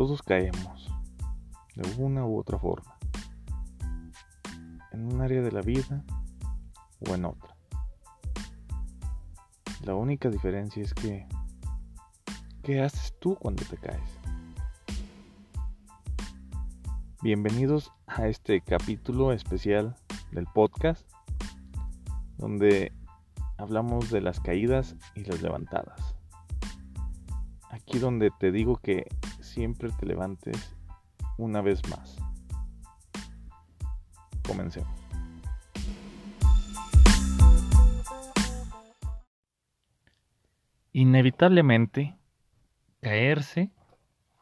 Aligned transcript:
Todos 0.00 0.22
caemos, 0.22 0.90
de 1.74 2.02
una 2.02 2.24
u 2.24 2.38
otra 2.38 2.58
forma, 2.58 2.96
en 4.92 5.12
un 5.12 5.20
área 5.20 5.42
de 5.42 5.52
la 5.52 5.60
vida 5.60 6.02
o 7.06 7.14
en 7.14 7.26
otra. 7.26 7.54
La 9.84 9.94
única 9.94 10.30
diferencia 10.30 10.82
es 10.82 10.94
que, 10.94 11.28
¿qué 12.62 12.80
haces 12.80 13.14
tú 13.18 13.36
cuando 13.36 13.62
te 13.66 13.76
caes? 13.76 14.18
Bienvenidos 17.20 17.92
a 18.06 18.26
este 18.26 18.62
capítulo 18.62 19.34
especial 19.34 19.96
del 20.32 20.46
podcast, 20.46 21.06
donde 22.38 22.94
hablamos 23.58 24.08
de 24.10 24.22
las 24.22 24.40
caídas 24.40 24.96
y 25.14 25.24
las 25.24 25.42
levantadas. 25.42 26.14
Aquí 27.68 27.98
donde 27.98 28.30
te 28.40 28.50
digo 28.50 28.76
que 28.76 29.06
siempre 29.50 29.90
te 29.98 30.06
levantes 30.06 30.76
una 31.36 31.60
vez 31.60 31.80
más. 31.88 32.16
Comencemos. 34.46 34.88
Inevitablemente, 40.92 42.16
caerse 43.00 43.70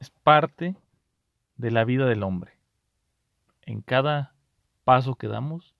es 0.00 0.10
parte 0.10 0.76
de 1.56 1.70
la 1.70 1.84
vida 1.84 2.06
del 2.06 2.22
hombre. 2.22 2.52
En 3.62 3.82
cada 3.82 4.34
paso 4.84 5.14
que 5.14 5.28
damos, 5.28 5.74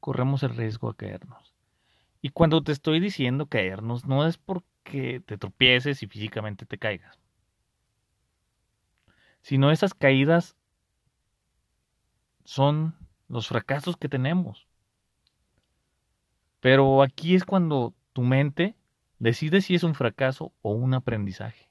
corremos 0.00 0.42
el 0.42 0.56
riesgo 0.56 0.88
a 0.88 0.96
caernos. 0.96 1.54
Y 2.22 2.30
cuando 2.30 2.62
te 2.62 2.72
estoy 2.72 3.00
diciendo 3.00 3.46
caernos, 3.46 4.06
no 4.06 4.26
es 4.26 4.38
porque 4.38 5.22
te 5.24 5.38
tropieces 5.38 6.02
y 6.02 6.06
físicamente 6.06 6.66
te 6.66 6.78
caigas 6.78 7.20
sino 9.42 9.70
esas 9.70 9.94
caídas 9.94 10.56
son 12.44 12.94
los 13.28 13.48
fracasos 13.48 13.96
que 13.96 14.08
tenemos. 14.08 14.66
Pero 16.60 17.02
aquí 17.02 17.34
es 17.34 17.44
cuando 17.44 17.94
tu 18.12 18.22
mente 18.22 18.74
decide 19.18 19.60
si 19.60 19.74
es 19.74 19.82
un 19.82 19.94
fracaso 19.94 20.52
o 20.62 20.72
un 20.72 20.94
aprendizaje. 20.94 21.70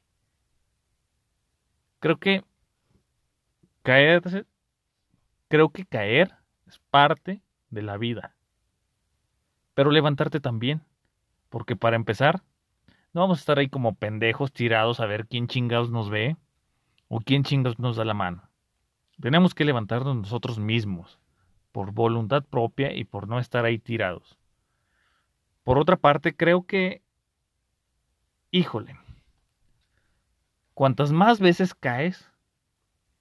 Creo 1.99 2.17
que 2.17 2.43
caer, 3.83 4.45
creo 5.47 5.69
que 5.69 5.85
caer 5.85 6.35
es 6.65 6.79
parte 6.89 7.41
de 7.69 7.81
la 7.81 7.97
vida. 7.97 8.35
Pero 9.73 9.91
levantarte 9.91 10.39
también, 10.39 10.81
porque 11.49 11.75
para 11.75 11.95
empezar, 11.95 12.41
no 13.13 13.21
vamos 13.21 13.39
a 13.39 13.41
estar 13.41 13.59
ahí 13.59 13.69
como 13.69 13.95
pendejos 13.95 14.51
tirados 14.51 14.99
a 14.99 15.05
ver 15.05 15.27
quién 15.27 15.47
chingados 15.47 15.91
nos 15.91 16.09
ve 16.09 16.37
¿O 17.09 17.19
quién 17.19 17.43
chingados 17.43 17.79
nos 17.79 17.97
da 17.97 18.05
la 18.05 18.13
mano? 18.13 18.49
Tenemos 19.19 19.53
que 19.53 19.65
levantarnos 19.65 20.15
nosotros 20.15 20.59
mismos, 20.59 21.19
por 21.71 21.91
voluntad 21.91 22.43
propia 22.45 22.93
y 22.93 23.03
por 23.03 23.27
no 23.27 23.39
estar 23.39 23.65
ahí 23.65 23.79
tirados. 23.79 24.37
Por 25.63 25.79
otra 25.79 25.97
parte, 25.97 26.35
creo 26.35 26.65
que, 26.65 27.01
híjole, 28.51 28.97
cuantas 30.75 31.11
más 31.11 31.39
veces 31.39 31.73
caes, 31.73 32.31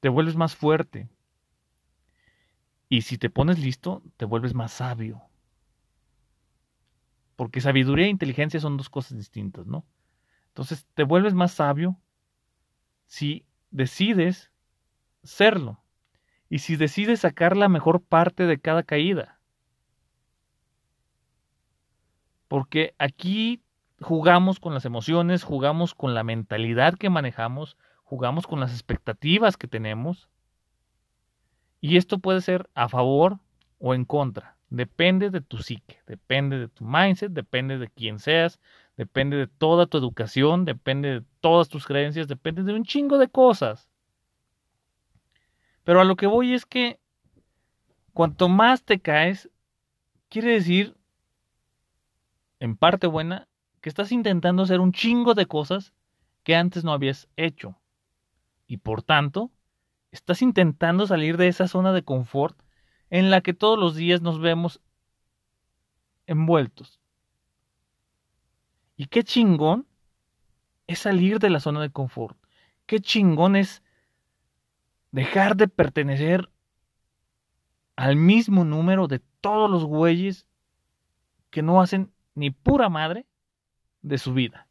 te 0.00 0.10
vuelves 0.10 0.36
más 0.36 0.54
fuerte. 0.54 1.08
Y 2.90 3.02
si 3.02 3.16
te 3.16 3.30
pones 3.30 3.58
listo, 3.58 4.02
te 4.18 4.26
vuelves 4.26 4.54
más 4.54 4.72
sabio. 4.72 5.22
Porque 7.36 7.62
sabiduría 7.62 8.06
e 8.06 8.10
inteligencia 8.10 8.60
son 8.60 8.76
dos 8.76 8.90
cosas 8.90 9.16
distintas, 9.16 9.66
¿no? 9.66 9.86
Entonces, 10.48 10.86
te 10.94 11.04
vuelves 11.04 11.34
más 11.34 11.52
sabio 11.52 11.96
si 13.06 13.47
decides 13.70 14.50
serlo 15.22 15.80
y 16.48 16.58
si 16.58 16.76
decides 16.76 17.20
sacar 17.20 17.56
la 17.56 17.68
mejor 17.68 18.02
parte 18.02 18.46
de 18.46 18.58
cada 18.58 18.82
caída. 18.82 19.38
Porque 22.48 22.94
aquí 22.98 23.62
jugamos 24.00 24.58
con 24.58 24.72
las 24.72 24.84
emociones, 24.84 25.44
jugamos 25.44 25.94
con 25.94 26.14
la 26.14 26.24
mentalidad 26.24 26.94
que 26.94 27.10
manejamos, 27.10 27.76
jugamos 28.04 28.46
con 28.46 28.60
las 28.60 28.72
expectativas 28.72 29.56
que 29.56 29.68
tenemos. 29.68 30.30
Y 31.80 31.96
esto 31.98 32.18
puede 32.18 32.40
ser 32.40 32.70
a 32.74 32.88
favor 32.88 33.38
o 33.78 33.94
en 33.94 34.04
contra. 34.04 34.56
Depende 34.70 35.30
de 35.30 35.40
tu 35.40 35.58
psique, 35.58 36.00
depende 36.06 36.58
de 36.58 36.68
tu 36.68 36.84
mindset, 36.84 37.32
depende 37.32 37.78
de 37.78 37.88
quién 37.88 38.18
seas, 38.18 38.60
depende 38.98 39.36
de 39.36 39.46
toda 39.46 39.86
tu 39.86 39.96
educación, 39.96 40.64
depende 40.64 41.20
de 41.20 41.26
todas 41.40 41.68
tus 41.68 41.86
creencias, 41.86 42.26
depende 42.26 42.64
de 42.64 42.74
un 42.74 42.84
chingo 42.84 43.16
de 43.16 43.28
cosas. 43.28 43.88
Pero 45.84 46.00
a 46.00 46.04
lo 46.04 46.16
que 46.16 46.26
voy 46.26 46.52
es 46.52 46.66
que 46.66 46.98
cuanto 48.12 48.48
más 48.48 48.82
te 48.82 48.98
caes, 49.00 49.48
quiere 50.28 50.50
decir, 50.50 50.96
en 52.58 52.76
parte 52.76 53.06
buena, 53.06 53.46
que 53.80 53.88
estás 53.88 54.10
intentando 54.10 54.64
hacer 54.64 54.80
un 54.80 54.92
chingo 54.92 55.34
de 55.34 55.46
cosas 55.46 55.94
que 56.42 56.56
antes 56.56 56.82
no 56.82 56.92
habías 56.92 57.28
hecho. 57.36 57.78
Y 58.66 58.78
por 58.78 59.04
tanto, 59.04 59.52
estás 60.10 60.42
intentando 60.42 61.06
salir 61.06 61.36
de 61.36 61.46
esa 61.46 61.68
zona 61.68 61.92
de 61.92 62.02
confort 62.02 62.60
en 63.10 63.30
la 63.30 63.42
que 63.42 63.54
todos 63.54 63.78
los 63.78 63.94
días 63.94 64.22
nos 64.22 64.40
vemos 64.40 64.80
envueltos. 66.26 66.97
Y 68.98 69.06
qué 69.06 69.22
chingón 69.22 69.86
es 70.88 70.98
salir 70.98 71.38
de 71.38 71.50
la 71.50 71.60
zona 71.60 71.80
de 71.80 71.90
confort. 71.90 72.36
Qué 72.84 72.98
chingón 73.00 73.54
es 73.54 73.82
dejar 75.12 75.56
de 75.56 75.68
pertenecer 75.68 76.50
al 77.94 78.16
mismo 78.16 78.64
número 78.64 79.06
de 79.06 79.20
todos 79.40 79.70
los 79.70 79.84
güeyes 79.84 80.48
que 81.50 81.62
no 81.62 81.80
hacen 81.80 82.12
ni 82.34 82.50
pura 82.50 82.88
madre 82.88 83.24
de 84.02 84.18
su 84.18 84.34
vida. 84.34 84.66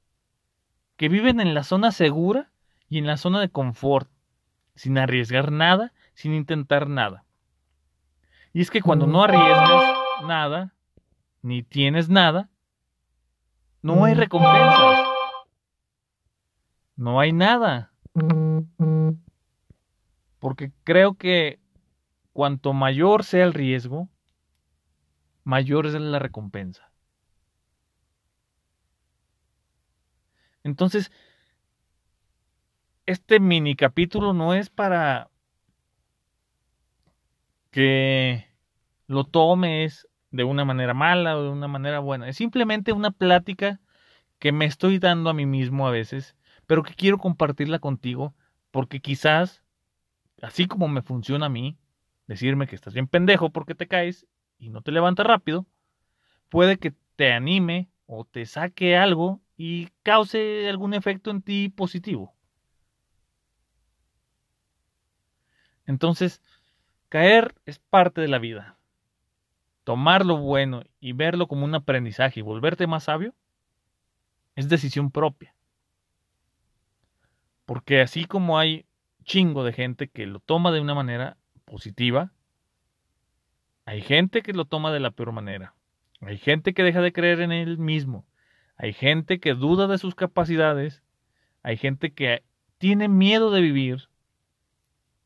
Que 0.98 1.08
viven 1.08 1.40
en 1.40 1.54
la 1.54 1.64
zona 1.64 1.94
segura 1.94 2.52
y 2.90 2.98
en 2.98 3.08
la 3.08 3.16
zona 3.16 3.40
de 3.40 3.50
confort, 3.50 4.10
sin 4.76 4.98
arriesgar 4.98 5.54
nada, 5.54 5.94
sin 6.16 6.34
intentar 6.34 6.90
nada. 6.90 7.24
Y 8.52 8.60
es 8.60 8.72
que 8.72 8.82
cuando 8.82 9.08
no 9.08 9.24
arriesgas 9.24 9.98
nada, 10.26 10.74
ni 11.42 11.64
tienes 11.64 12.10
nada, 12.10 12.50
no 13.82 14.06
hay 14.06 14.14
recompensas. 14.14 15.08
No 16.96 17.20
hay 17.20 17.32
nada. 17.32 17.94
Porque 20.40 20.72
creo 20.84 21.16
que 21.16 21.60
cuanto 22.34 22.74
mayor 22.74 23.24
sea 23.24 23.44
el 23.44 23.54
riesgo, 23.54 24.10
mayor 25.44 25.86
es 25.86 25.94
la 25.94 26.20
recompensa. 26.20 26.92
Entonces, 30.64 31.12
este 33.06 33.40
mini 33.40 33.76
capítulo 33.76 34.34
no 34.34 34.54
es 34.54 34.70
para 34.70 35.30
que 37.72 38.46
lo 39.08 39.24
tomes 39.24 40.08
de 40.32 40.44
una 40.44 40.66
manera 40.66 40.94
mala 40.94 41.38
o 41.38 41.44
de 41.44 41.50
una 41.50 41.68
manera 41.68 42.00
buena. 42.00 42.28
Es 42.28 42.38
simplemente 42.38 42.94
una 42.94 43.12
plática 43.12 43.80
que 44.40 44.52
me 44.52 44.66
estoy 44.66 45.00
dando 45.00 45.30
a 45.30 45.34
mí 45.34 45.46
mismo 45.46 45.88
a 45.88 45.92
veces, 45.92 46.36
pero 46.66 46.84
que 46.84 46.94
quiero 46.94 47.18
compartirla 47.18 47.80
contigo 47.80 48.36
porque 48.72 49.00
quizás, 49.00 49.64
así 50.42 50.68
como 50.68 50.88
me 50.88 51.02
funciona 51.02 51.48
a 51.48 51.50
mí, 51.50 51.78
decirme 52.28 52.68
que 52.68 52.76
estás 52.76 52.94
bien 52.94 53.08
pendejo 53.08 53.52
porque 53.52 53.76
te 53.76 53.88
caes 53.88 54.28
y 54.60 54.70
no 54.70 54.82
te 54.82 54.92
levantas 54.92 55.26
rápido, 55.26 55.66
puede 56.50 56.78
que 56.78 56.94
te 57.16 57.34
anime 57.34 57.90
o 58.06 58.26
te 58.26 58.46
saque 58.46 58.98
algo 58.98 59.42
y 59.56 59.90
cause 60.04 60.70
algún 60.70 60.94
efecto 60.94 61.32
en 61.32 61.42
ti 61.42 61.70
positivo. 61.70 62.34
Entonces, 65.86 66.42
caer 67.10 67.56
es 67.66 67.80
parte 67.80 68.20
de 68.22 68.28
la 68.28 68.40
vida 68.40 68.77
tomar 69.88 70.26
lo 70.26 70.36
bueno 70.36 70.84
y 71.00 71.14
verlo 71.14 71.48
como 71.48 71.64
un 71.64 71.74
aprendizaje 71.74 72.42
y 72.42 72.44
volverte 72.44 72.88
más 72.88 73.06
sabio, 73.06 73.34
es 74.58 74.68
decisión 74.68 75.12
propia. 75.12 75.56
Porque 77.66 78.02
así 78.02 78.26
como 78.26 78.60
hay 78.60 78.86
chingo 79.24 79.64
de 79.64 79.72
gente 79.72 80.10
que 80.10 80.26
lo 80.26 80.42
toma 80.42 80.74
de 80.74 80.82
una 80.82 80.94
manera 80.94 81.38
positiva, 81.64 82.34
hay 83.86 84.02
gente 84.02 84.42
que 84.42 84.52
lo 84.52 84.66
toma 84.66 84.92
de 84.92 85.00
la 85.00 85.12
peor 85.12 85.32
manera. 85.32 85.74
Hay 86.20 86.38
gente 86.38 86.74
que 86.74 86.84
deja 86.84 87.00
de 87.00 87.14
creer 87.14 87.40
en 87.40 87.54
él 87.54 87.78
mismo. 87.78 88.26
Hay 88.76 88.92
gente 88.92 89.40
que 89.40 89.54
duda 89.54 89.88
de 89.88 90.00
sus 90.00 90.16
capacidades. 90.16 91.02
Hay 91.64 91.78
gente 91.78 92.12
que 92.12 92.44
tiene 92.78 93.08
miedo 93.08 93.52
de 93.52 93.62
vivir 93.62 94.10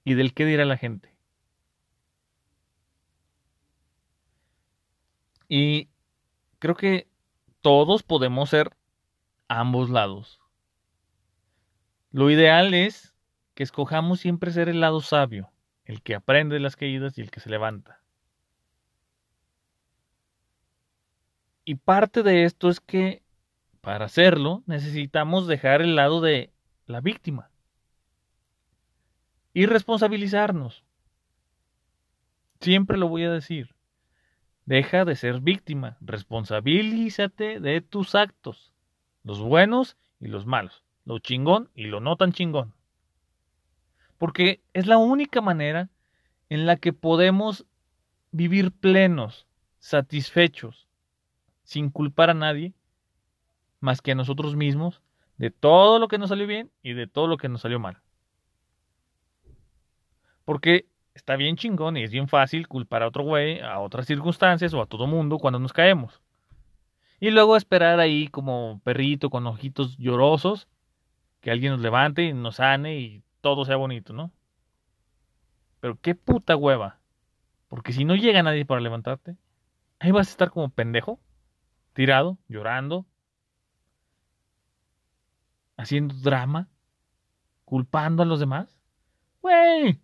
y 0.03 0.13
del 0.13 0.35
qué 0.35 0.45
dirá 0.45 0.65
la 0.65 0.77
gente. 0.77 1.15
Y 5.53 5.89
creo 6.59 6.75
que 6.75 7.09
todos 7.59 8.03
podemos 8.03 8.49
ser 8.49 8.71
ambos 9.49 9.89
lados. 9.89 10.39
Lo 12.11 12.29
ideal 12.29 12.73
es 12.73 13.13
que 13.53 13.63
escojamos 13.63 14.21
siempre 14.21 14.51
ser 14.51 14.69
el 14.69 14.79
lado 14.79 15.01
sabio, 15.01 15.51
el 15.83 16.01
que 16.03 16.15
aprende 16.15 16.53
de 16.53 16.61
las 16.61 16.77
caídas 16.77 17.17
y 17.17 17.21
el 17.21 17.31
que 17.31 17.41
se 17.41 17.49
levanta. 17.49 18.01
Y 21.65 21.75
parte 21.75 22.23
de 22.23 22.45
esto 22.45 22.69
es 22.69 22.79
que 22.79 23.21
para 23.81 24.05
hacerlo 24.05 24.63
necesitamos 24.67 25.47
dejar 25.47 25.81
el 25.81 25.97
lado 25.97 26.21
de 26.21 26.53
la 26.85 27.01
víctima 27.01 27.51
y 29.53 29.65
responsabilizarnos. 29.65 30.85
Siempre 32.61 32.97
lo 32.97 33.09
voy 33.09 33.25
a 33.25 33.31
decir. 33.31 33.75
Deja 34.65 35.05
de 35.05 35.15
ser 35.15 35.39
víctima, 35.41 35.97
responsabilízate 36.01 37.59
de 37.59 37.81
tus 37.81 38.15
actos, 38.15 38.71
los 39.23 39.39
buenos 39.39 39.97
y 40.19 40.27
los 40.27 40.45
malos, 40.45 40.83
lo 41.05 41.19
chingón 41.19 41.69
y 41.75 41.85
lo 41.85 41.99
no 41.99 42.15
tan 42.15 42.31
chingón. 42.31 42.73
Porque 44.17 44.61
es 44.73 44.85
la 44.85 44.97
única 44.97 45.41
manera 45.41 45.89
en 46.49 46.65
la 46.65 46.77
que 46.77 46.93
podemos 46.93 47.65
vivir 48.31 48.71
plenos, 48.71 49.47
satisfechos, 49.79 50.87
sin 51.63 51.89
culpar 51.89 52.29
a 52.29 52.35
nadie, 52.35 52.73
más 53.79 54.01
que 54.01 54.11
a 54.11 54.15
nosotros 54.15 54.55
mismos, 54.55 55.01
de 55.37 55.49
todo 55.49 55.97
lo 55.97 56.07
que 56.07 56.19
nos 56.19 56.29
salió 56.29 56.45
bien 56.45 56.71
y 56.83 56.93
de 56.93 57.07
todo 57.07 57.27
lo 57.27 57.37
que 57.37 57.49
nos 57.49 57.61
salió 57.61 57.79
mal. 57.79 57.97
Porque 60.45 60.85
está 61.13 61.35
bien 61.35 61.55
chingón 61.55 61.97
y 61.97 62.03
es 62.03 62.11
bien 62.11 62.27
fácil 62.27 62.67
culpar 62.67 63.03
a 63.03 63.07
otro 63.07 63.23
güey, 63.23 63.59
a 63.59 63.79
otras 63.79 64.05
circunstancias 64.05 64.73
o 64.73 64.81
a 64.81 64.85
todo 64.85 65.07
mundo 65.07 65.37
cuando 65.37 65.59
nos 65.59 65.73
caemos. 65.73 66.21
Y 67.19 67.31
luego 67.31 67.55
esperar 67.55 67.99
ahí 67.99 68.27
como 68.27 68.81
perrito 68.83 69.29
con 69.29 69.45
ojitos 69.45 69.97
llorosos 69.97 70.67
que 71.41 71.51
alguien 71.51 71.73
nos 71.73 71.81
levante 71.81 72.23
y 72.23 72.33
nos 72.33 72.55
sane 72.55 72.99
y 72.99 73.23
todo 73.41 73.65
sea 73.65 73.75
bonito, 73.75 74.13
¿no? 74.13 74.31
Pero 75.79 75.99
qué 75.99 76.15
puta 76.15 76.55
hueva. 76.55 76.99
Porque 77.67 77.93
si 77.93 78.05
no 78.05 78.15
llega 78.15 78.43
nadie 78.43 78.65
para 78.65 78.81
levantarte, 78.81 79.37
ahí 79.99 80.11
vas 80.11 80.27
a 80.27 80.31
estar 80.31 80.51
como 80.51 80.69
pendejo, 80.69 81.19
tirado, 81.93 82.37
llorando, 82.47 83.05
haciendo 85.77 86.15
drama, 86.15 86.69
culpando 87.65 88.23
a 88.23 88.25
los 88.25 88.39
demás. 88.39 88.77
Güey, 89.41 89.99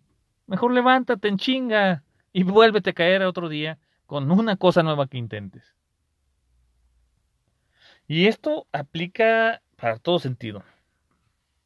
Mejor 0.48 0.72
levántate 0.72 1.28
en 1.28 1.36
chinga 1.36 2.02
y 2.32 2.42
vuélvete 2.42 2.90
a 2.90 2.94
caer 2.94 3.22
otro 3.22 3.50
día 3.50 3.78
con 4.06 4.30
una 4.30 4.56
cosa 4.56 4.82
nueva 4.82 5.06
que 5.06 5.18
intentes. 5.18 5.76
Y 8.06 8.26
esto 8.28 8.66
aplica 8.72 9.60
para 9.76 9.98
todo 9.98 10.18
sentido. 10.18 10.64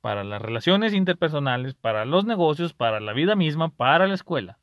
Para 0.00 0.24
las 0.24 0.42
relaciones 0.42 0.94
interpersonales, 0.94 1.74
para 1.74 2.04
los 2.04 2.24
negocios, 2.24 2.74
para 2.74 2.98
la 2.98 3.12
vida 3.12 3.36
misma, 3.36 3.68
para 3.70 4.08
la 4.08 4.14
escuela. 4.14 4.58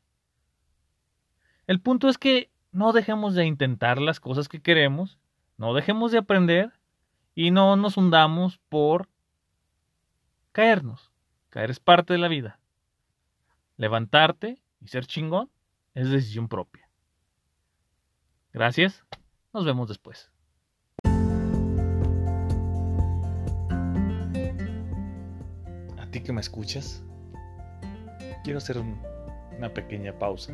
El 1.66 1.80
punto 1.80 2.10
es 2.10 2.18
que 2.18 2.50
no 2.72 2.92
dejemos 2.92 3.34
de 3.34 3.46
intentar 3.46 4.02
las 4.02 4.20
cosas 4.20 4.50
que 4.50 4.60
queremos, 4.60 5.18
no 5.56 5.72
dejemos 5.72 6.12
de 6.12 6.18
aprender 6.18 6.72
y 7.34 7.52
no 7.52 7.74
nos 7.76 7.96
hundamos 7.96 8.58
por 8.68 9.08
caernos. 10.52 11.10
Caer 11.48 11.70
es 11.70 11.80
parte 11.80 12.12
de 12.12 12.18
la 12.18 12.28
vida. 12.28 12.59
Levantarte 13.80 14.60
y 14.78 14.88
ser 14.88 15.06
chingón 15.06 15.50
es 15.94 16.10
decisión 16.10 16.48
propia. 16.48 16.86
Gracias. 18.52 19.06
Nos 19.54 19.64
vemos 19.64 19.88
después. 19.88 20.30
A 25.98 26.10
ti 26.10 26.20
que 26.20 26.30
me 26.30 26.42
escuchas, 26.42 27.02
quiero 28.44 28.58
hacer 28.58 28.76
una 29.56 29.72
pequeña 29.72 30.12
pausa. 30.18 30.52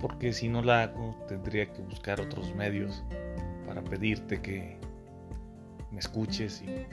Porque 0.00 0.32
si 0.32 0.48
no 0.48 0.62
la 0.62 0.84
hago, 0.84 1.14
tendría 1.28 1.70
que 1.70 1.82
buscar 1.82 2.22
otros 2.22 2.54
medios 2.54 3.04
para 3.66 3.84
pedirte 3.84 4.40
que 4.40 4.80
me 5.90 5.98
escuches 5.98 6.62
y 6.62 6.86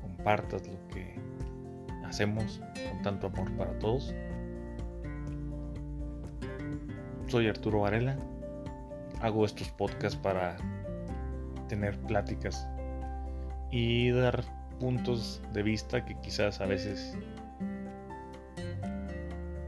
compartas 0.00 0.68
lo 0.68 0.86
que 0.86 1.15
hacemos 2.08 2.60
con 2.90 3.02
tanto 3.02 3.26
amor 3.28 3.50
para 3.56 3.78
todos. 3.78 4.14
Soy 7.28 7.48
Arturo 7.48 7.80
Varela, 7.80 8.16
hago 9.20 9.44
estos 9.44 9.68
podcasts 9.70 10.16
para 10.16 10.56
tener 11.68 11.98
pláticas 12.02 12.68
y 13.70 14.10
dar 14.10 14.44
puntos 14.78 15.42
de 15.52 15.62
vista 15.62 16.04
que 16.04 16.14
quizás 16.20 16.60
a 16.60 16.66
veces 16.66 17.16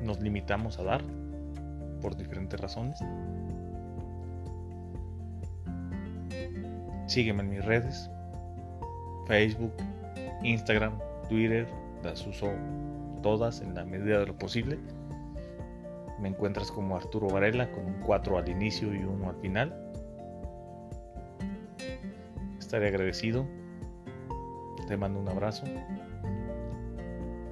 nos 0.02 0.20
limitamos 0.20 0.78
a 0.78 0.84
dar 0.84 1.02
por 2.00 2.16
diferentes 2.16 2.60
razones. 2.60 2.98
Sígueme 7.06 7.42
en 7.42 7.50
mis 7.50 7.64
redes, 7.64 8.10
Facebook, 9.26 9.72
Instagram, 10.42 10.98
Twitter, 11.28 11.66
las 12.02 12.26
uso 12.26 12.48
todas 13.22 13.60
en 13.60 13.74
la 13.74 13.84
medida 13.84 14.20
de 14.20 14.26
lo 14.26 14.36
posible. 14.36 14.78
Me 16.20 16.28
encuentras 16.28 16.70
como 16.70 16.96
Arturo 16.96 17.28
Varela 17.28 17.70
con 17.70 17.86
un 17.86 18.00
4 18.00 18.38
al 18.38 18.48
inicio 18.48 18.94
y 18.94 19.04
1 19.04 19.28
al 19.28 19.36
final. 19.36 19.92
Estaré 22.58 22.88
agradecido. 22.88 23.46
Te 24.86 24.96
mando 24.96 25.20
un 25.20 25.28
abrazo. 25.28 25.64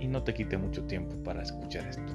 Y 0.00 0.08
no 0.08 0.22
te 0.22 0.34
quite 0.34 0.56
mucho 0.56 0.84
tiempo 0.84 1.16
para 1.22 1.43
escuchar 1.43 1.87
esto. 1.87 2.12